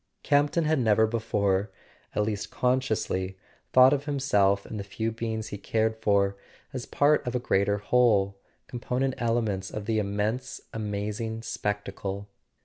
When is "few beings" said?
4.83-5.49